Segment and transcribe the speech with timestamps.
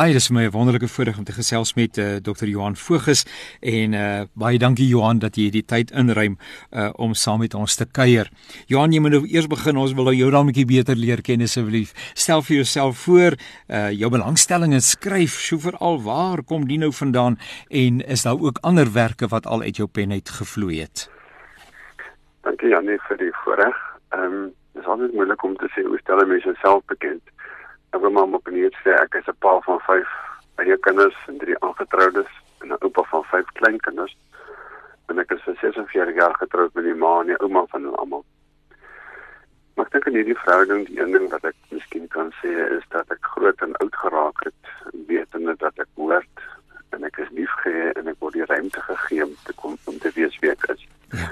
[0.00, 2.46] Ai, dis my 'n wonderlike voorreg om te gesels met uh, eh, Dr.
[2.46, 3.26] Johan Voges
[3.60, 6.38] en uh, baie dankie Johan dat jy die tyd inruim
[6.72, 8.30] uh, om saam met ons te kuier.
[8.66, 11.42] Johan, jy moet nou eers begin, ons wil jou dan 'n bietjie beter leer ken
[11.42, 11.92] asseblief.
[12.14, 13.36] Stel vir jouself voor,
[13.68, 17.36] uh, jou belangstelling in skryf, so veral waar kom dit nou vandaan
[17.68, 21.10] en is daar ook ander werke wat al uit jou pen uit gevloei het?
[22.40, 23.76] Dankie Janie vir die voorreg.
[24.16, 27.20] Ehm um, dit is altyd moeilik om te sê hoe stel 'n mens jouself bekend?
[27.90, 30.08] Ek wil maar op 'n nuut sê ek is 'n pa van 5
[30.62, 34.16] eie kinders en drie aangetroudes en 'n oupa van 5 kleinkinders.
[35.08, 37.96] En ek is vir 46 jaar getroud met die ma en die ouma van hulle
[37.96, 38.24] almal.
[39.74, 42.84] Maar ek dink in hierdie verhouding die een ding wat ek miskien kan sê is
[42.88, 44.62] dat ek groot en oud geraak het,
[45.06, 46.44] wetende dat ek hoort
[46.90, 50.10] en ek is liefgehê en ek word die ruimte gegee om te kom om te
[50.14, 50.86] wees wie ek is.
[51.10, 51.30] Ja.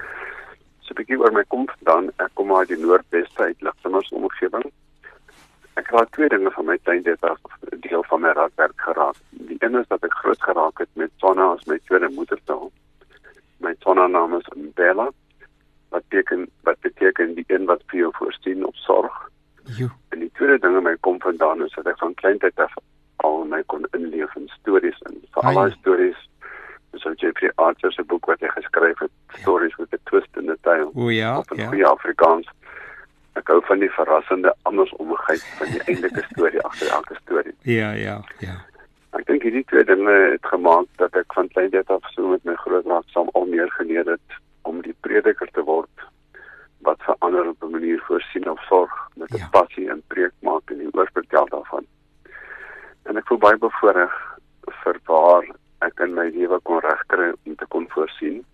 [0.81, 4.73] So 'n bietjie oor my kom dan ek kom uit die Noordweste uit Ligtemers omgewing.
[5.79, 7.39] Ek het twee dinge van my tuin dit as
[7.87, 9.17] deel van my raadwerk geraak.
[9.31, 12.71] Die een is dat ek groot geraak het met Sonna as my tweede moedertaal.
[13.65, 15.11] My Sonna naam is Bella
[15.89, 19.31] wat beteken wat beteken die een wat vir jou voorsien op sorg.
[19.79, 19.89] Jo.
[20.09, 22.75] En die tweede ding in my kom vandaan is dat ek van kleintyd af
[23.17, 26.27] al my kon inleef in stories en vir al die stories
[27.03, 29.41] so Jeffrey Archer se boek wat hy geskryf het ja.
[29.43, 32.49] stories with a twist in the tale o ja ja in Afrikaans
[33.49, 37.55] ek hou van die verrassende andersomgehheid van die eindelike storie agter elke storie.
[37.65, 38.57] Ja ja ja.
[39.17, 42.45] Ek dink hierdie twee dinge het gemaak dat ek van klein dit af so met
[42.45, 44.37] my groot raak saam al meer geleer het
[44.69, 46.05] om die prediker te word
[46.85, 49.49] wat vir ander op 'n manier voorsien of sorg met 'n ja.
[49.57, 51.89] passie en preek maak en die oorspel daarvan.
[53.09, 54.15] En ek voel baie bevoorreg
[54.85, 55.45] vir waar
[55.81, 58.45] ek in my lewe kon regkry om te kon voorsien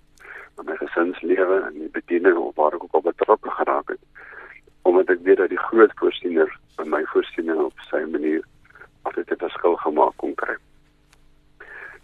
[0.55, 4.05] van my gesinslewe en die bediening of waar ek ook al betrokke geraak het
[4.85, 6.51] omdat ek weet dat die groot voorsiener
[6.83, 8.43] in my voorsiening op sy manier
[9.09, 10.57] altyd 'n verskil gemaak kon kry.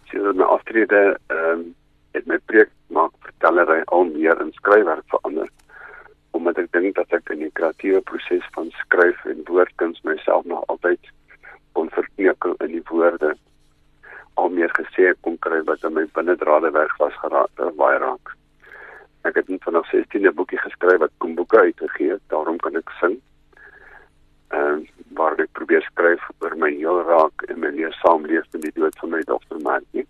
[0.09, 1.63] Sien so, my aftrede ehm um,
[2.11, 5.49] het my preek maak vertellery al meer in skryfwerk verander
[6.31, 10.63] omdat ek dink dat ek in die kreatiewe proses van skryf en woordkuns myself nog
[10.73, 11.11] altyd
[11.77, 13.35] kon verkneukel in die woorde
[14.41, 18.35] al meer gesê kon kry wat in my binnedrade weg was geraak baie raak.
[19.27, 23.19] Ek het net vanaf 16 'e boekie geskryf wat Komboeke uitgegee het, daarom ek sing.
[24.61, 24.87] En
[25.17, 28.97] waar ek probeer skryf oor my heel raak en my leer saamleef met die dood
[29.03, 30.07] van my dogter Martie.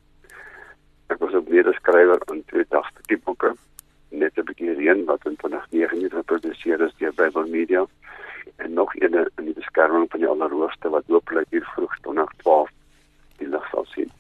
[1.14, 3.56] Ek was ook weer 'n skrywer aan twee dagstukke boeke
[4.12, 7.86] net 'n bietjie reën wat in 2019 geproduseer is deur Bybel Media
[8.56, 12.70] en nog eene in die beskerming van die Allerhoogste wat hopelik hier vroeg 2012
[13.38, 14.12] die lig sal sien.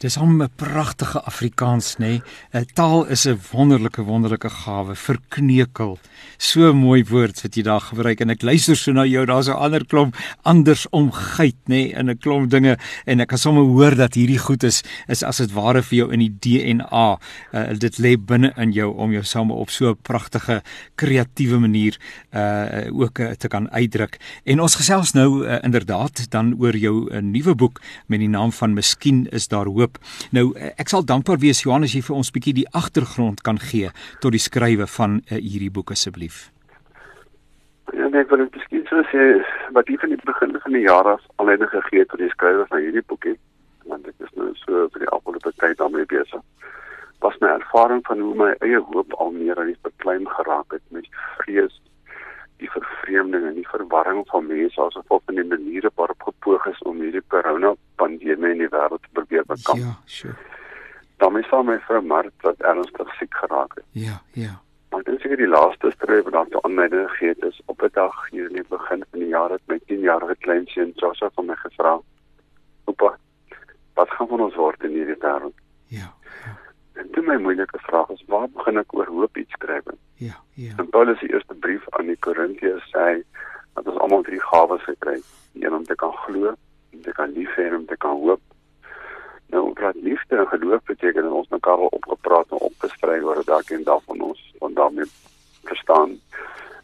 [0.00, 1.98] Dis hom 'n pragtige Afrikaans nê.
[1.98, 2.22] Nee?
[2.54, 5.98] 'n Taal is 'n wonderlike wonderlike gawe, verkneukel.
[6.38, 9.60] So mooi woord wat jy daar gebruik en ek luister so na jou, daar's 'n
[9.60, 11.92] ander klomp anders omgeit nê nee?
[11.92, 15.36] in 'n klomp dinge en ek kan sommer hoor dat hierdie goed is is as
[15.36, 17.18] dit ware vir jou in die DNA.
[17.52, 20.62] Uh, dit lê binne in jou om jou same op so 'n pragtige
[20.96, 21.98] kreatiewe manier
[22.32, 24.16] uh ook uh, te kan uitdruk.
[24.44, 28.28] En ons gesels nou uh, inderdaad dan oor jou 'n uh, nuwe boek met die
[28.28, 29.89] naam van Miskien is daar hoop.
[30.36, 33.90] Nou ek sal dankbaar wees Johannes jy vir ons bietjie die agtergrond kan gee
[34.20, 36.50] tot die skrywe van uh, hierdie boek asseblief.
[37.92, 39.26] Ja, nee, ek wil net miskien so sê
[39.74, 42.84] wat ek van die begin van die jaar af aanleiding gegee tot die skrywe van
[42.84, 43.36] hierdie boekie,
[43.90, 46.42] want ek is nou so vir die afgelope tyd daarmee besig.
[47.20, 50.84] Was my ervaring van hoe my eie hoop al meer aan die verklein geraak het
[50.94, 51.08] met
[51.42, 51.80] vrees
[52.60, 56.82] die vervreemding en die verwarring van mense asof op in die maniere waarop gepoog is
[56.88, 59.06] om hierdie corona pandemie in die wêreld
[59.62, 59.78] bekamp.
[59.78, 60.34] Ja, sure.
[61.20, 63.84] Daarmee saam met vrou Mart wat ernstig siek geraak het.
[63.90, 64.60] Ja, ja.
[64.90, 67.90] Maar dit is seker die laaste streep wat dan aanleiding gegee het is op 'n
[67.92, 71.46] dag hier in die begin van die jaar het my 10 jarige kleinseun Joshua van
[71.46, 72.00] my gevra:
[72.84, 73.18] "Oupa,
[73.94, 76.14] wat gaan van ons word in hierdie wêreld?" Ja.
[76.44, 76.58] ja.
[76.92, 79.84] En toe my moeilike vraag is: "Waar begin ek oor hoop iets skryf?"
[80.14, 80.72] Ja, ja.
[80.76, 83.22] In Paulus se eerste brief aan die Korintiërs sê hy
[83.74, 86.54] dat ons almal drie gawes gekry het: een om te kan glo,
[86.92, 88.40] om te kan lief hê en om te kan hoop.
[89.50, 93.70] Nou, wat liefde en geloof beteken dat ons mekaar al opgepraat en opgestry oor dalk
[93.70, 95.04] en dalk van ons van daarmee
[95.64, 96.20] verstaan.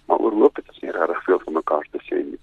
[0.06, 2.40] Maar oor hoop het ons nie regtig veel van mekaar te sê nie.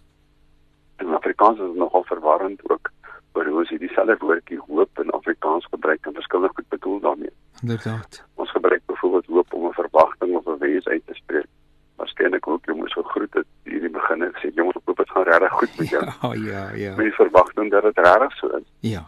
[0.97, 2.91] In Afrikaans is dit nogal verwarrend ook
[3.33, 7.33] oor hoe ons hierdie selfe woordjie hoop in Afrikaans gebruik en verskillend goed bedoel daarmee.
[7.61, 8.23] Inderdaad.
[8.35, 11.47] Ons gebruik byvoorbeeld hoop om 'n verwagting of 'n wens uit te spreek.
[11.95, 14.97] Waarskynlik ook jy moes gegroet het hier in die begin en sê jy moet hoop
[14.97, 16.03] dit gaan regtig goed met jou.
[16.03, 16.95] Ja, ja, ja.
[16.95, 18.67] Met die verwagting dat dit regtig so is.
[18.79, 19.05] Ja.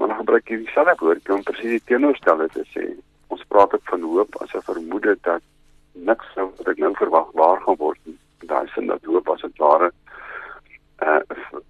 [0.00, 2.86] Maar dan gebruik jy dieselfde woordjie om presies die teenoorstelde te sê.
[3.28, 5.42] Ons praat ook van hoop as 'n vermoede dat
[5.92, 8.16] niks sou wat ek nou verwag waar gaan word nie.
[8.48, 9.92] Daai sin dat hoop as 'n ware
[11.04, 11.20] uh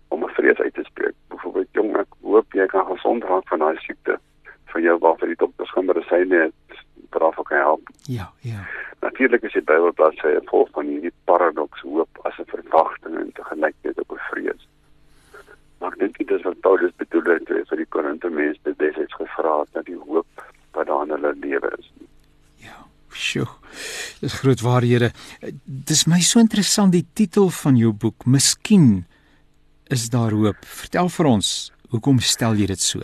[0.08, 1.14] om 'n vrees uit te spreek.
[1.28, 4.18] Byvoorbeeld jong ek hoop jy kan gesond raak van daai siekte
[4.64, 6.78] van jou waarvoor die dokters gaan medisyne het
[7.10, 7.88] wat af kan help.
[8.02, 8.66] Ja, ja.
[9.00, 14.12] Natuurlik is die Bybelbladsy vol van hierdie paradoks hoop as 'n verwagting en tegelykheid ook
[14.12, 14.68] 'n vrees.
[15.78, 18.74] Maar ek dink dit is wat Paulus bedoel het toe hy vir die Korinthe mense
[18.76, 20.26] destyds gevra het dat die hoop
[20.76, 21.92] wat daar in hulle lewe is.
[22.56, 22.76] Ja,
[23.08, 23.46] sjoe.
[23.70, 25.12] Dis groot waarhede.
[25.64, 28.26] Dis my so interessant die titel van jou boek.
[28.26, 29.06] Miskien
[29.90, 30.60] is daar hoop.
[30.64, 33.02] Vertel vir ons, hoekom stel jy dit so?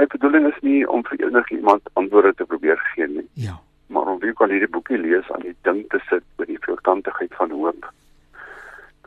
[0.00, 3.26] my bedoeling is nie om vir enigiemand antwoorde te probeer gee nie.
[3.34, 3.58] Ja.
[3.86, 7.34] Maar om wie kan hierdie boekie lees aan die ding te sit oor die veelkantigheid
[7.40, 7.88] van hoop.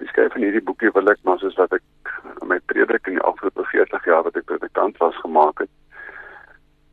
[0.02, 3.18] Ek skryf in hierdie boekie wil ek maar soos wat ek in my predik in
[3.18, 5.72] die afgelope 40 jaar wat ek predikant was gemaak het.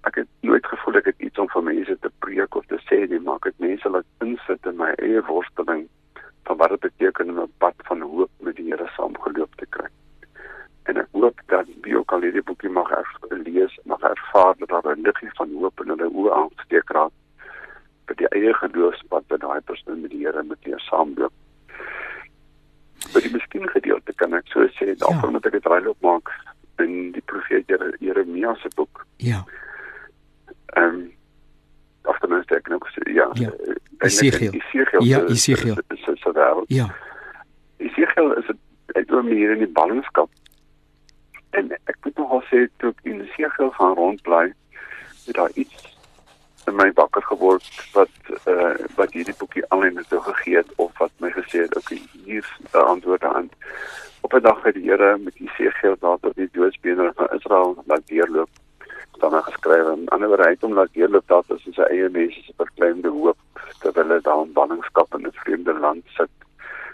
[0.08, 2.99] Ek het nooit gevoel ek het iets om vir mense te preek of te sê
[3.10, 5.86] nie, maar ek het mense laat insit in my eie worsteling
[6.48, 9.90] van wat dit beteken om 'n pad van hoop met die Here saamgeloop te kry
[10.90, 12.90] en ek hoop dat wie ook al hierdie boekie mag
[13.44, 17.12] lees mag ervaar dat daar 'n liggie van hoop in hulle oë aansteek raak
[18.06, 21.32] vir die eie geloofspad wat daai persoon met die Here moet leer saamloop.
[23.12, 25.30] Vir die miskien gedeelte kan ek so sê ja.
[25.30, 26.32] moet ek dit raai loop maak
[26.78, 27.70] in die profeet
[28.00, 29.06] Jeremia se boek.
[29.16, 29.44] Ja.
[30.74, 31.12] Ehm um,
[32.50, 33.28] minste ek nog sê ja.
[33.32, 33.50] ja.
[33.98, 34.52] Ezekiel.
[35.02, 35.76] Ja, Ezekiel.
[36.66, 36.94] Ja.
[37.78, 40.30] Ezekiel is 'n glo hier in die ballingskap
[41.50, 44.52] En ek moet nogal sê toe ek in Seegel gaan rondbly,
[45.26, 45.88] het daar iets
[46.66, 48.12] in my wakker geword wat
[48.44, 51.98] eh uh, wat hierdie boekie aanleiding toe gegee het of wat my gesê het okay
[52.24, 53.50] hier is 'n antwoord aan.
[54.20, 57.82] Op 'n dag het die Here met die Seegel daar tot die doodsbene van Israel
[57.86, 58.50] laat deurloop.
[59.20, 62.56] Dan het geskryf en ander bereid om laat deurloop dat as sy eie mense se
[62.56, 66.34] verkleinde hoop terwyl hulle daar in ballingskap in 'n vreemde land sit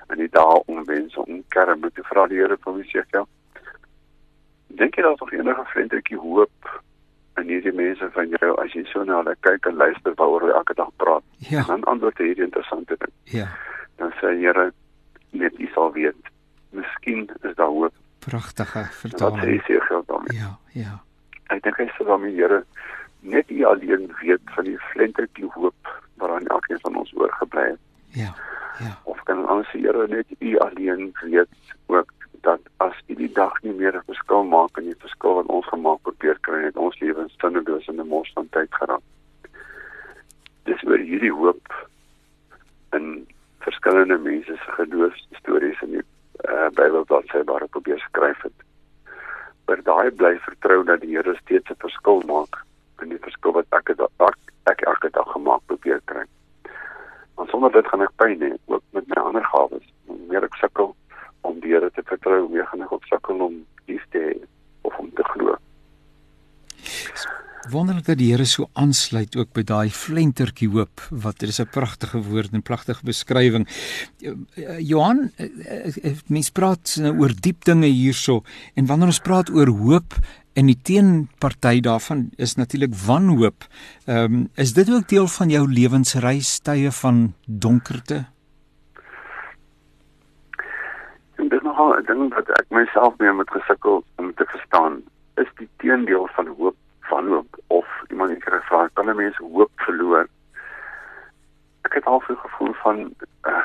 [0.08, 3.28] en die dae omwens om kerm te vra die Here vir wie Seegel
[4.68, 6.82] dink jy daar's nog enige vriendelike hoop
[7.40, 10.56] in hierdie mense van jou as jy so na hulle kyk en luister waaroor hulle
[10.56, 11.24] elke dag praat?
[11.50, 11.64] Ja.
[11.68, 13.12] Dan antwoord hierdie interessante ding.
[13.36, 13.48] Ja.
[14.00, 14.70] Dan sê Here
[15.36, 16.32] net u sal weet.
[16.76, 17.94] Miskien is daar hoop.
[18.24, 19.40] Pragtige vertaling.
[19.40, 20.30] Wat sê jy geld dan?
[20.36, 20.94] Ja, ja.
[21.54, 22.64] Ek dink hy sê dan die Here
[23.20, 27.82] net u alleen weet van die vriendelike hoop waaraan elkeen van ons oorgebly het.
[28.18, 28.34] Ja.
[28.78, 28.98] Ja.
[29.04, 31.48] Of kan ons Here net u alleen weet
[31.86, 32.12] ook
[32.46, 35.66] dat as u die dag nie meer 'n verskil maak in die verskil wat ons
[35.66, 39.06] gemaak probeer kry het ons lewens sinneloos in 'n mos van tyd geraak.
[40.64, 41.88] Dis oor hierdie hoop
[42.92, 43.26] in
[43.58, 46.04] verskillende mense se geloofstories in die
[46.48, 48.65] uh, Bybel wat sy daar probeer skryf het.
[49.96, 52.56] Daai bly vertrou dat die Here steeds 'n verskil maak
[53.02, 54.36] in die verskil wat ek het, ek,
[54.72, 56.24] ek elke dag gemaak probeer kry.
[57.34, 59.86] Want sonder dit gaan ek pyn hê ook met my ander gawes.
[60.28, 60.92] Meer ek sukkel
[61.40, 63.56] om die Here te vertrou, weer gaan ek op sukkel om
[63.86, 64.34] lief te hê
[64.82, 65.56] of om te glo.
[67.76, 71.68] Wonderlik dat die Here so aansluit ook by daai flentertjie hoop wat dit is 'n
[71.68, 73.66] pragtige woord en pragtige beskrywing.
[74.80, 75.30] Johan,
[76.26, 78.44] mens praat nou oor diep dinge hierso
[78.76, 80.14] en wanneer ons praat oor hoop
[80.54, 83.68] en die teenparty daarvan is natuurlik wanhoop.
[84.06, 88.24] Ehm um, is dit ook deel van jou lewensreis tye van donkerte?
[91.62, 95.02] nogal 'n ding wat ek myself mee moet gesukkel om te verstaan,
[95.34, 96.76] is die teendeel van hoop
[97.08, 100.28] van hoop of iemand het gevra, kan 'n mens hoop verloor?
[101.82, 103.64] Ek het al veel gevoel van uh,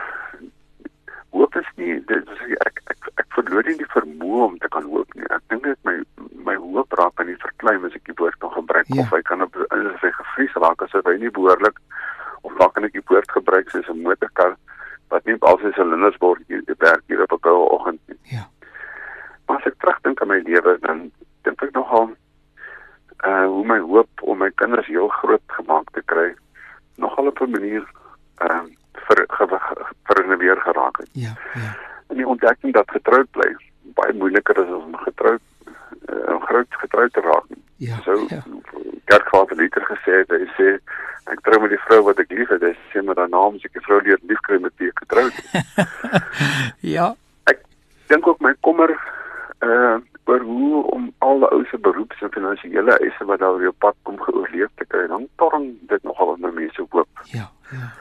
[1.29, 4.83] hoop is nie dit is ek ek ek verloor nie die vermoë om te kan
[4.83, 5.27] hoop nie.
[5.29, 5.95] Ek dink dit my
[6.47, 9.05] my hoop raak aan die verklein as ek die woord kan gebruik ja.
[9.05, 11.79] of hy kan op in sy gevries raak as hy nie behoorlik
[12.41, 14.57] of waar kan ek die woord gebruik soos 'n motorkar
[15.13, 18.19] wat nie al sy silinders word hier die werk hier op 'n koue oggend nie.
[18.35, 18.45] Ja.
[19.47, 21.11] Maar as ek terugdink aan my lewe dan
[21.43, 22.11] dink ek nogal
[23.25, 26.33] uh hoe my hoop om my kinders heel groot gemaak te kry
[26.95, 27.83] nogal op 'n manier
[28.41, 28.63] uh
[29.07, 29.25] vir
[30.03, 31.09] vir 'n weer geraak het.
[31.11, 31.77] Ja, ja.
[32.07, 33.55] En die ontdekking dat getroud bly
[33.95, 35.41] baie moeiliker is as om getroud
[36.09, 37.45] uh, groot getroud te raak.
[37.75, 37.97] Ja.
[38.03, 38.43] So ja.
[39.05, 40.67] Kerkvader Luther gesê het, hy sê
[41.31, 43.85] ek trou met die vrou wat ek liefhet, hy sê maar dan naam ek die
[43.85, 45.89] vrou leer liefkry met wie ek getroud het.
[46.95, 47.11] ja.
[47.51, 47.63] Ek
[48.11, 48.95] dink ook my kommer
[49.65, 49.99] uh
[50.29, 53.73] oor hoe om al die ou se beroeps en finansiële eise wat daar op jou
[53.77, 55.07] pad kom geoorleef te kry.
[55.07, 57.07] Dan torn dit nogal my mense hoop.
[57.23, 57.93] Ja, ja.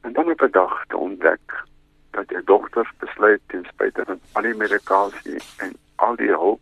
[0.00, 1.64] En dan op 'n dag te ontdek
[2.10, 6.60] dat die dokters besluit ten spyte van al die medikasie en al die hulp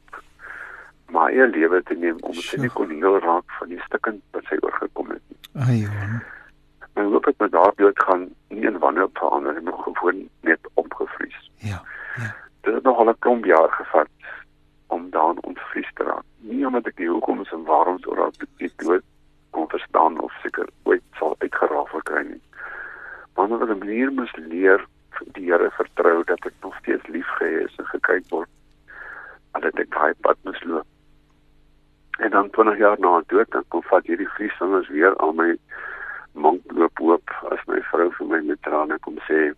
[1.06, 4.44] my eie lewe te neem om dit nie kon heel raak van die stukkend wat
[4.44, 5.62] sy oorgekom het nie.
[5.62, 6.22] Ai Johan.
[6.94, 10.58] My hoop het met daar dood gaan nie in wanhoop verander nie, maar gewoon net
[10.74, 11.50] opgevries.
[11.56, 11.82] Ja.
[12.16, 12.34] Ja.
[12.60, 14.08] Dit het nog al 'n klomp jaar gevat
[15.10, 16.24] daan ontvries te raak.
[16.38, 19.04] Nie omdat ek die hoekoms en waaroms oor die dood
[19.50, 22.42] kon verstaan of seker ooit sal uitgerafel kry nie.
[23.34, 24.86] Maar omdat ek 'n manier moes leer
[25.36, 28.48] die Here vertrou dat ek nog steeds liefgehê is en gekyk word.
[29.52, 30.86] Al het ek daai pad moes loop.
[32.18, 35.56] En dan 20 jaar na dood dan kom vat hierdie vriesvingers weer aan my
[36.32, 39.52] mond loop hoop as my vrou vir my met trane kom sê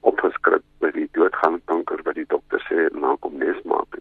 [0.00, 3.98] opgeskryf by die doodgangskanker wat die dokter sê nou kom nes maak.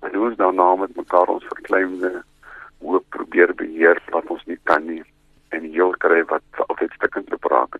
[0.00, 2.22] En hoe ons nou met mekaar ons verkleinde
[2.78, 5.02] hoop probeer beheer wat ons nie kan nie
[5.56, 7.78] en heel kry wat altyd stukkend loop raak.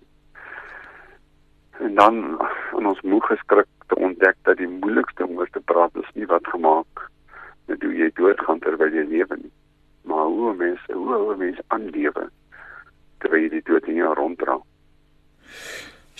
[1.79, 2.23] En dan
[2.79, 6.29] in ons moeg geskrik te ontdek dat die moeilikste om oor te praat is nie
[6.31, 7.05] wat gemaak
[7.67, 9.53] dat jy doodgaan terwyl jy lewe nie.
[10.07, 12.29] Maar hoe mense hoe mense aanlewe
[13.19, 14.57] terwyl jy die dood in jou ronddra.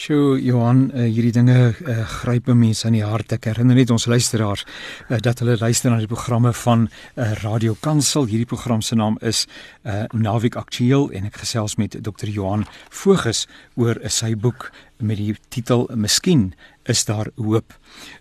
[0.07, 3.33] Sjoe Johan, uh, hierdie dinge uh, gryp mense aan die hart.
[3.35, 7.75] Ek herinner net ons luisteraars uh, dat hulle luister na die programme van uh, Radio
[7.83, 8.29] Kansel.
[8.31, 9.49] Hierdie program se naam is
[9.83, 12.31] uh, Naweek Aktueel en ek gesels met Dr.
[12.31, 17.79] Johan Voges oor uh, sy boek met die titel Miskien is daar hoop.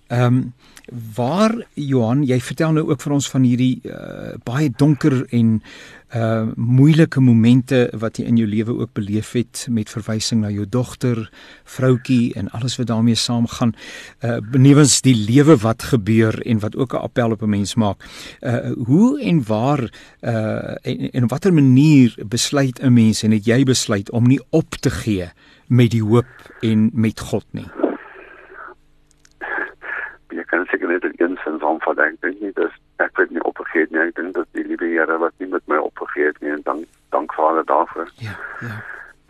[0.07, 0.53] Ehm um,
[1.15, 5.55] waar Johan, jy vertel nou ook vir ons van hierdie uh, baie donker en
[6.15, 10.67] uh moeilike momente wat jy in jou lewe ook beleef het met verwysing na jou
[10.69, 11.23] dogter,
[11.63, 13.73] vroutjie en alles wat daarmee saamgaan.
[14.21, 18.05] Uh benewens die lewe wat gebeur en wat ook 'n appel op 'n mens maak.
[18.41, 19.81] Uh hoe en waar
[20.21, 24.69] uh en, en watter manier besluit 'n mens en het jy besluit om nie op
[24.75, 25.33] te gee
[25.67, 27.67] met die hoop en met God nie?
[30.35, 33.87] Jy kan seker net in sin saamvat, ek dink nie dis ek weet nie opgegee
[33.91, 34.01] nie.
[34.07, 36.85] Ek dink dat die liewe Here wat nie met my opgegee het nie en dank
[37.15, 38.11] dank Vader daarvoor.
[38.23, 38.79] Ja, ja.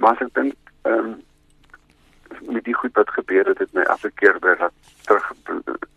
[0.02, 1.16] Maar ek dink ehm um,
[2.52, 4.74] met die goed wat gebeur het, het my elke keer weer laat
[5.08, 5.32] terug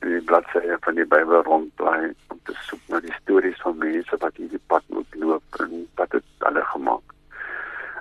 [0.04, 4.36] die bladsye van die Bybel rondbly om te soek na die stories van mense wat
[4.36, 7.16] hierdie pad moet loop en wat het hulle gemaak.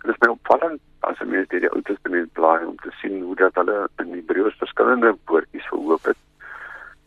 [0.04, 3.36] Dit is my opvallend as jy net die Ou Testament blaai om te sien hoe
[3.40, 6.20] dat hulle in Hebreëus verskillende woordjies verhoop het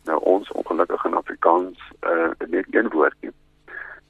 [0.09, 3.33] nou ons ongelukkig in Afrikaans uh net een woordjie.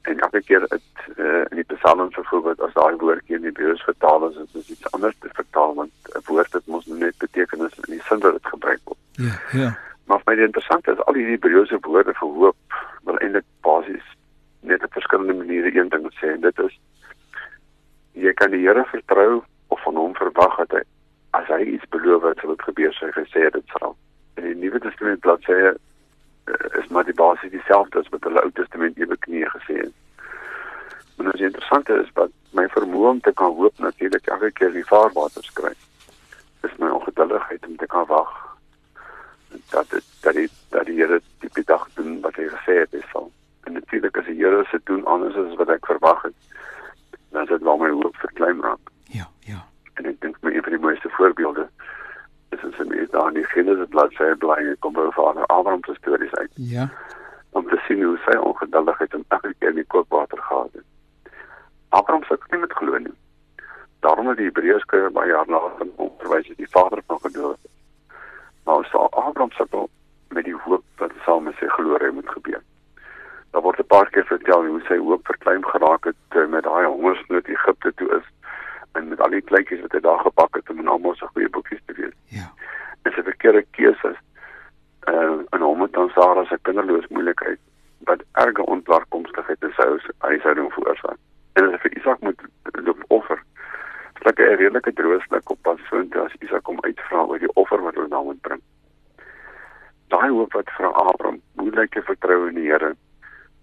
[0.01, 3.83] En elke keer het uh in die Psalms byvoorbeeld as daai woordjie in die Hebreëus
[3.83, 7.79] vertaal is, is dit iets anders te vertaal want 'n woord het mos net betekenis
[7.83, 8.99] in die sin wat dit gebruik word.
[9.51, 9.77] Ja.
[10.05, 14.07] Maar my interessant is al hierdie Hebreëse woorde vir hoop wil eintlik basies
[14.61, 16.79] net op verskillende maniere een ding sê en dit is
[18.13, 20.83] jy kan die Here vertrou of van hom verwag dat hy
[21.39, 23.95] as hy iets beloof het, sal dit gebeur, sy gesê dit sal
[24.35, 28.51] in die Nuwe Testament bladsye uh, is maar die basis dieselfde as wat hulle Ou
[28.59, 29.93] Testament ewe knie gesê het.
[31.15, 34.75] Maar nou is interessant is dat my vermoë om te kan hoop natuurlik elke keer
[34.75, 35.71] die vaarwater skry.
[36.65, 38.31] Dis my ongeduldigheid om te kan wag
[39.69, 43.01] dat dit dat die dat die Here die dag doen wat hy gesê het hy
[43.11, 43.31] sal.
[43.63, 46.35] En natuurlik as die Here se doen anders as wat ek verwag het,
[47.31, 48.91] dan sal dit wel my hoop verklein raak.
[49.03, 49.63] Ja, ja.
[49.93, 51.69] En ek dink my een van die mooiste voorbeelde
[52.51, 55.95] is as jy daar in die Genesis bladsy bly en kom by Vader Abraham se
[55.99, 56.51] stories uit.
[56.55, 56.89] Ja.
[57.51, 60.87] Om te sien hoe sy ongeduldigheid om elke keer die kookwater gehad het.
[61.89, 63.17] Abraham sê nie met glo nie.
[63.99, 67.70] Daarom het die Hebreërs skrywer baie jaar later om verwys dat die Vader van geduld
[69.41, 69.89] Abraham sê
[70.33, 72.61] met die hoop dat saam met sy glorie moet gebeur.
[73.51, 76.85] Daar word 'n paar keer vertel hoe sy hoop verklein geraak het eh, met daai
[76.85, 78.27] hongersnood Egipte toe is
[78.93, 81.49] en met al die kleintjies wat hy daar gepak het om in almal se goeie
[81.49, 82.13] boekies te wees.
[82.25, 82.47] Ja.
[83.03, 84.17] En sy verkeerde keuses
[85.09, 87.59] uh en hom het dan Sara se kinderloos moeilikheid
[87.99, 91.17] wat erge ontlarkomstigheid in sy huishouding veroorsaak.
[91.53, 92.41] En as hy vir Isak moet
[92.73, 93.43] loop offer,
[94.21, 97.81] sluk hy 'n redelike droogsluk op pas vind as Isak hom uitvra oor die offer
[97.81, 98.61] wat hulle nou moet bring.
[100.11, 102.91] Daai hoop wat vra Abraham, hoe lyk jy vertrou in die Here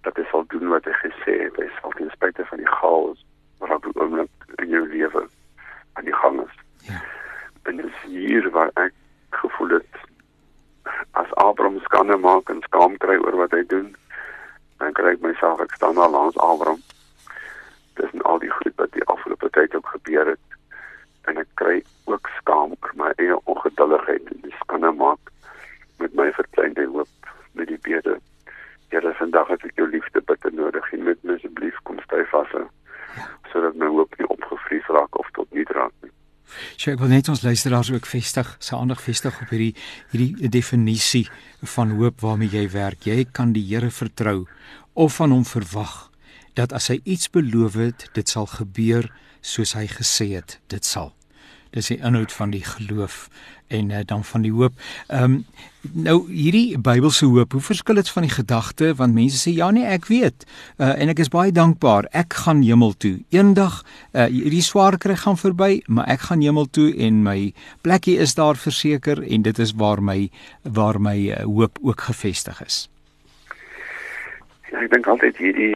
[0.07, 3.21] dat hy sal doen wat hy gesê het, hy sal ten spyte van die chaos
[3.61, 5.25] wat op die oomblik in jou lewe
[6.01, 6.55] aan die gang is.
[6.89, 7.03] Ja.
[7.69, 8.93] En dit is hier waar ek
[9.31, 10.03] gevoel het
[11.21, 13.89] as Abraham skande maak en skaam kry oor wat hy doen,
[14.79, 16.83] dan kry ek myself ek staan al langs Abraham.
[18.01, 20.59] Dis en al die goed wat die afgelope tyd ook gebeur het
[21.29, 25.33] en ek kry ook skaam oor my eie ongeduldigheid en die skande maak
[25.99, 28.19] met my verkleinde hoop met die bede.
[28.89, 30.89] Here, vandag het ek jou liefde en nodig.
[30.89, 32.55] Geen met my asseblief kom styf vas
[33.53, 36.13] sodat my hoop nie opgevries raak of tot nie raak nie.
[36.77, 39.75] So ek wil net ons luisteraars ook vestig, se aandag vestig op hierdie
[40.13, 41.27] hierdie definisie
[41.77, 43.07] van hoop waarmee jy werk.
[43.07, 44.47] Jy kan die Here vertrou
[44.95, 46.09] of van hom verwag
[46.59, 49.07] dat as hy iets beloof het, dit sal gebeur
[49.41, 51.13] soos hy gesê het, dit sal.
[51.71, 53.29] Dis die inhoud van die geloof
[53.69, 54.73] en uh, dan van die hoop.
[55.07, 55.45] Ehm um,
[55.93, 59.87] nou hierdie Bybelse hoop, hoe verskil dit van die gedagte want mense sê ja nee,
[59.87, 60.45] ek weet.
[60.77, 62.09] Uh, en ek is baie dankbaar.
[62.13, 63.19] Ek gaan hemel toe.
[63.33, 63.81] Eendag
[64.13, 67.39] uh, hierdie swaar kry gaan verby, maar ek gaan hemel toe en my
[67.87, 70.29] plekkie is daar verseker en dit is waar my
[70.63, 72.89] waar my uh, hoop ook gefestig is.
[74.73, 75.73] Ja, ek dink altyd hierdie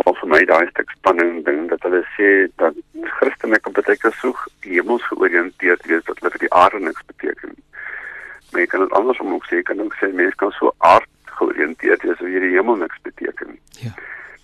[0.00, 2.74] nogal vir my daai stuk spanning ding dat hulle sê dat
[3.18, 7.54] Christene op baie keer soek hemels georiënteerd wees dat hulle vir die aarde niks beteken.
[8.50, 11.08] Maar jy kan dit andersom ook sê, kan ook sê mense kan so aard
[11.40, 13.58] georiënteerd wees of hierdie hemel niks beteken.
[13.84, 13.92] Ja.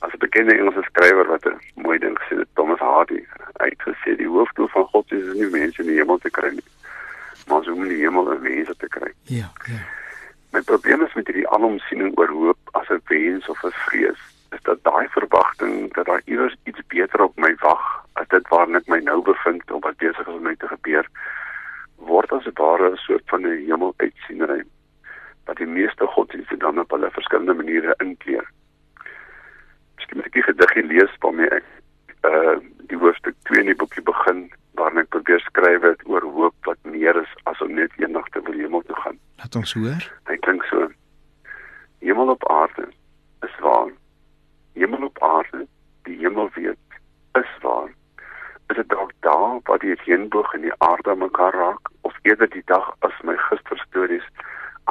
[0.05, 3.25] As 'n bekende Engelse skrywer wat 'n mooi ding gesê het, Thomas Hardy,
[3.61, 6.51] hy het gesê die hoofdoel van God is nie mense in die hemel te kry
[6.53, 6.71] nie,
[7.47, 9.13] maar om in die hemel mense te kry.
[9.23, 9.81] Ja, ja.
[10.53, 14.63] My probleem is met hierdie alomsiening oor hoop as 'n wens of 'n vrees, is
[14.69, 17.85] dat daai verwagting dat daar iewers iets beter op my wag
[18.21, 21.09] as dit waarna ek my nou bevind of wat besig is om met te gebeur,
[22.11, 24.63] word as 'n ware 'n soort van 'n hemel uitsienery
[25.47, 28.47] wat die meeste godsdienste dan op hulle verskillende maniere inkleer.
[29.97, 31.67] Miskien moet ek 'n gediggie lees waarmee ek
[32.23, 32.57] uh
[32.91, 36.79] die hoofstuk 2 in die boekie begin waarin ek probeer skryf het oor hoop wat
[36.83, 39.19] meer is as om net eendag te wil hemel toe gaan.
[39.37, 40.03] Laat ons hoor.
[40.31, 40.89] Hy klink so.
[41.99, 42.89] Hemel op aarde
[43.43, 43.91] is waar.
[44.73, 45.67] Hemel op aarde,
[46.03, 46.99] die hemel weet,
[47.33, 47.89] is waar.
[48.69, 52.65] Is dit dalk daar waar die reënboog en die aarde mekaar raak of eerder die
[52.73, 54.25] dag as my gister stories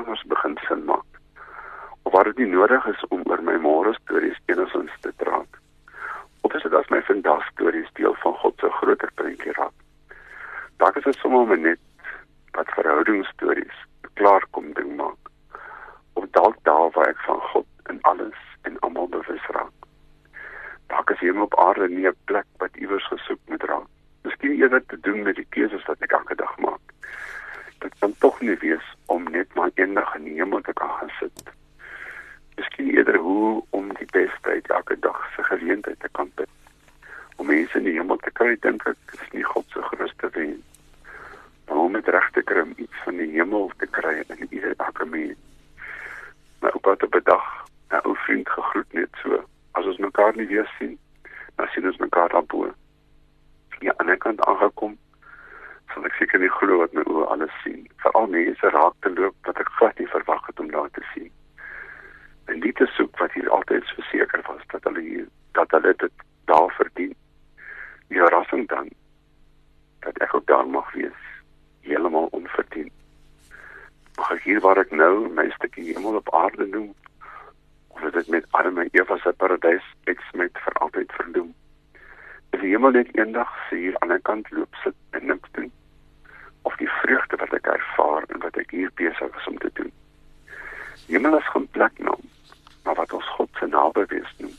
[0.01, 1.21] anders begin sin maak?
[2.03, 5.59] Of waar dit nie nodig is om oor my môre stories enigsins te praat?
[6.45, 9.73] Of is dit as my vandag stories deel van God se groter prentjie raak?
[10.77, 11.81] Dalk is dit sommer net
[12.55, 13.83] wat verhoudingsstories
[14.15, 15.31] klaar kom ding maak.
[16.13, 19.87] Of dalk daar waar ek van God en alles en almal bewus raak.
[20.87, 23.89] Dalk is hom op aarde nie 'n plek wat iewers gesoek moet raak.
[24.23, 26.85] Miskien eerder te doen met die keuses wat ek elke dag maak.
[27.79, 31.11] Dit kan tog nie wees om net maar eendag in die hemel te kan gaan
[31.19, 31.43] sit.
[32.55, 36.49] Miskien eerder hoe om die beste uit elke dag se geleentheid te kan put.
[37.35, 40.63] Om mense in die hemel te kry, dink ek, is nie God se grootste wens
[41.67, 44.73] maar om dit reg te kry om iets van die hemel te kry in ieder
[44.77, 45.37] elke mens.
[46.61, 47.45] My oupa het op 'n dag
[47.89, 49.43] 'n ou vriend gegroet net so.
[49.71, 50.97] As ons mekaar nie weer sien,
[51.55, 52.73] dan sien ons mekaar daarbo.
[53.79, 54.97] Ja, aan die kant aangekom,
[55.93, 57.89] sal ek seker nie glo wat my oë alles sien.
[57.97, 61.31] Veral mense raak te loop wat ek glad nie verwag het om daar te sien.
[62.45, 66.11] En dit is soek wat hier altyd verseker was dat hulle hier dat hulle dit
[66.45, 67.15] daar verdien.
[68.07, 68.89] Die verrassing dan
[69.99, 71.25] dat ek ook daar mag wees
[71.85, 72.91] heeltemal onverdien.
[74.15, 76.91] Mag ek hier waar ek nou my stukkie hemel op aarde noem
[77.95, 81.47] of dit met arme Eva se paradys uitsmet vir altyd verdoem.
[82.53, 85.71] Is die hemel net eendag se hier aan 'n kant loop sit en niks doen
[86.61, 89.91] of die vreugde wat ek ervaar en wat ek hier besig is om te doen.
[91.07, 92.17] Die hemel is geen plek nou,
[92.83, 94.53] maar wat ons God se naby wees noem.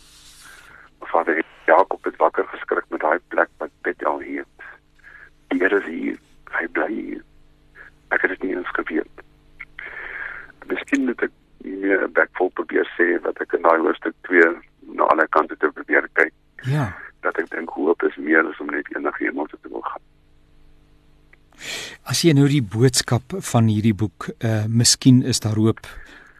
[1.01, 4.67] Vader Jakob het wakker geskrik met daai plek wat Bethel heet.
[5.49, 6.19] Die Here is hier
[6.59, 7.23] hy bly hier.
[8.09, 9.27] Ek het dit nie eens geweet.
[10.71, 11.33] Miskien moet ek
[11.65, 14.43] meer 'n backfall probeer sê wat ek in daai hoofstuk 2
[14.97, 16.33] na alle kante te probeer kyk.
[16.63, 16.95] Ja.
[17.23, 20.03] Dat ek dink hoop is meer as om net eendag hemel te wil gaan.
[22.05, 25.81] As jy nou die boodskap van hierdie boek, uh miskien is daar hoop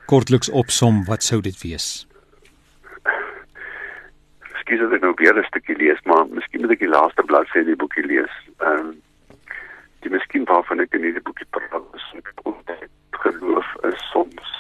[0.07, 2.07] kortliks opsom, wat sou dit wees?
[4.53, 7.59] Miskien sou ek nou weer 'n stukkie lees, maar miskien moet ek die laaste bladsy
[7.59, 8.31] in die boekie lees.
[8.61, 8.95] Ehm um,
[10.07, 12.05] die miskien waarvan ek in hierdie boekie praat is
[13.23, 14.51] geloof is soms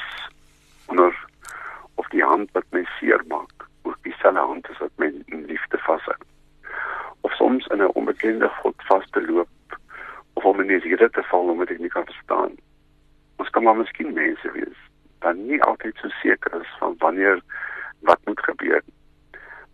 [0.91, 1.15] onder
[2.03, 5.79] of die hand wat my seer maak ook dieselfde hand is wat my in liefde
[5.85, 6.17] vashou.
[7.21, 9.79] Of soms in 'n onbekende God vas te loop
[10.35, 12.59] of om in die rede te val omdat ek nie kan verstaan.
[13.37, 14.81] Ons kan maar miskien mense wees
[15.21, 17.39] wat nie altyd so seker is van wanneer
[18.01, 18.83] wat moet gebeur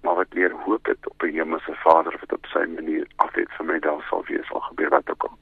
[0.02, 3.66] maar wat leer hoop het op 'n hemelse Vader wat op sy manier altyd vir
[3.66, 5.38] my daar sal wees al gebeur wat ook al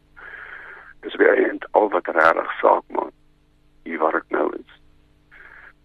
[1.00, 3.14] dis weer eend al wat regtig saak maak
[3.84, 4.72] hier waar ek nou is.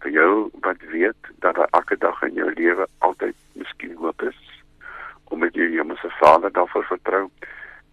[0.04, 0.30] Vir jou
[0.66, 4.40] wat weet dat daar elke dag in jou lewe altyd miskien hoop is
[5.24, 7.24] om met jou hemelse Vader daarvoor vertrou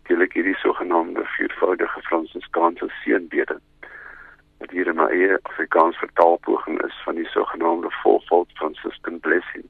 [0.07, 3.59] deel ek hierdie sogenaamde viervoudige Fransiskaanse seënbede
[4.59, 9.65] wat hier in my eie Afrikaans vertaalpoging is van die sogenaamde fourfold Franciscan blessing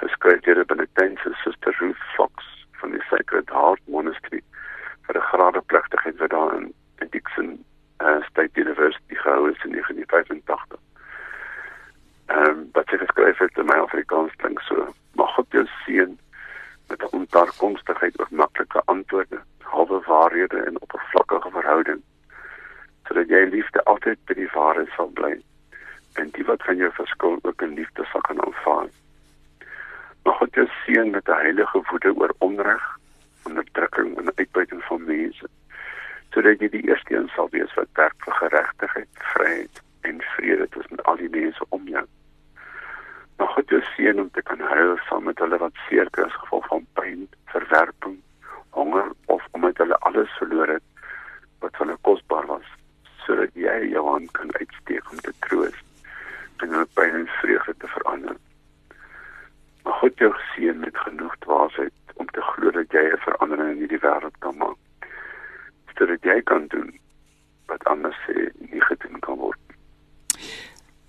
[0.00, 2.46] geskryf deur 'n Benedictine Suster Ruth Fox
[2.80, 4.42] van die Sacred Heart Monastery
[5.08, 6.74] vir 'n graadeplegtigheid wat daar in
[7.10, 7.64] Dixon
[7.98, 10.80] uh, State University gehou is in 1985.
[12.26, 16.18] Ehm um, wat sy geskryf het in my Afrikaans klink so: Mag God jou seën
[16.88, 22.02] met 'n ontarkomstigheid oor maklike antwoorde, halwe waarhede en oppervlakkige verhouding,
[23.06, 25.40] sodat jy liefde altyd by die waarheid sal bly
[59.98, 64.02] God jou seën met genoeg dwaasheid om te glo dat jy 'n verandering in hierdie
[64.06, 64.78] wêreld kan maak.
[65.98, 66.90] Sodat jy kan doen
[67.66, 69.58] wat anders sê nie gedoen kan word.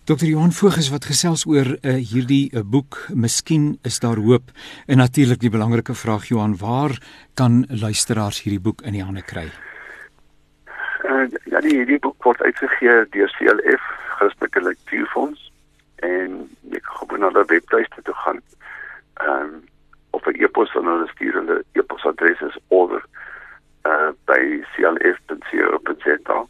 [0.10, 0.26] Dr.
[0.26, 4.50] Johan Voges wat gesels oor uh, hierdie uh, boek, Miskien is daar hoop.
[4.88, 6.98] En natuurlik die belangrike vraag Johan, waar
[7.34, 9.46] kan luisteraars hierdie boek in die hande kry?
[11.06, 13.86] Uh, ja, die, die boek word uitgegee deur CLF,
[14.18, 15.52] Christelike Lektuurfonds
[16.02, 18.42] en jy kan gewoon na hulle webtuiste toe gaan.
[19.20, 19.64] Ehm um,
[20.12, 23.04] of 'n e-pos aan hulle stuur hulle e-posadres is order
[23.86, 26.46] uh by clf.co.za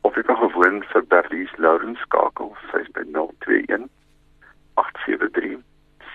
[0.01, 3.89] of jy kan gewoon vir Berlies Lourens skakel, sy's by 021
[4.73, 5.63] 873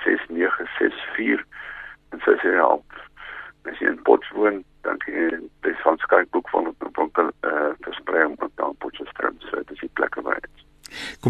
[0.05, 1.45] 6964
[2.13, 2.85] en sy sê help
[3.69, 7.29] as jy in Potchefstroom dan kan jy dis van Skype boek van op 'n winkel
[7.41, 10.57] eh uh, versprei om op dan Potchefstroom so dit is die plekke waar dit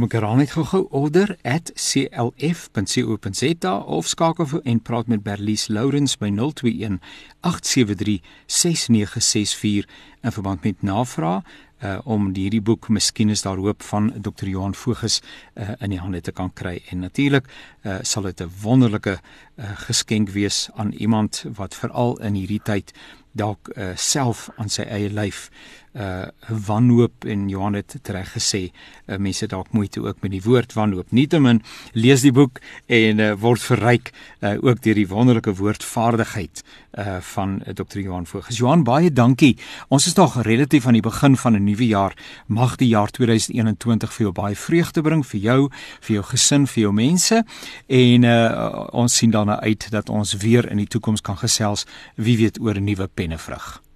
[0.08, 6.96] Ek herhaal net gou-gou order@clf.co.za of skakel vir en praat met Berlies Lourens by 021
[7.44, 9.84] 873 6964
[10.22, 11.42] in verband met navraag
[11.82, 14.48] uh om hierdie boek Miskien is daar hoop van Dr.
[14.48, 15.20] Johan Voges
[15.54, 17.44] uh in die hande te kan kry en natuurlik
[17.84, 19.20] uh sal dit 'n wonderlike
[19.56, 22.92] uh geskenk wees aan iemand wat veral in hierdie tyd
[23.32, 25.50] dalk uh self aan sy eie lyf
[25.98, 28.60] uh wanhoop en Johan het reg gesê
[29.06, 31.10] uh, mense dalk moeite ook met die woord wanhoop.
[31.10, 36.62] Nietemin lees die boek en uh, word verryk uh, ook deur die wonderlike woordvaardigheid
[36.98, 37.98] uh van uh, Dr.
[37.98, 39.56] Johan Voges Johan baie dankie.
[39.88, 42.14] Ons is nog relatief aan die begin van 'n nuwe jaar.
[42.46, 46.82] Mag die jaar 2021 vir jou baie vreugde bring vir jou vir jou gesin vir
[46.82, 47.44] jou mense.
[47.86, 52.36] En uh ons sien daarna uit dat ons weer in die toekoms kan gesels wie
[52.36, 53.87] weet oor 'n nuwe pennevrug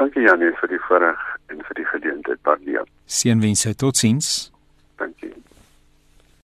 [0.00, 2.86] Dankie Janie vir die voorreg en vir die geleentheid, Bardia.
[3.04, 4.49] Seënwense, totsiens.